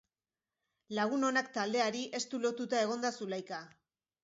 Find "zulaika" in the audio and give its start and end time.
3.21-3.63